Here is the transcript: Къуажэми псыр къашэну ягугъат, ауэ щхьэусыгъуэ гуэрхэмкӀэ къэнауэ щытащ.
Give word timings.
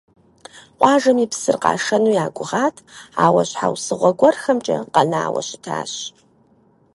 Къуажэми 0.79 1.25
псыр 1.31 1.57
къашэну 1.63 2.15
ягугъат, 2.25 2.75
ауэ 3.25 3.43
щхьэусыгъуэ 3.49 4.11
гуэрхэмкӀэ 4.19 4.77
къэнауэ 4.93 5.41
щытащ. 5.47 5.93